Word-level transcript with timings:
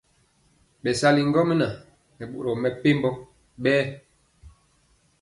Bɛsali 0.83 1.21
ŋgomnaŋ 1.29 1.73
nɛ 2.17 2.23
boro 2.31 2.51
mɛmpegi 2.61 3.09
bɛnd. 3.63 3.91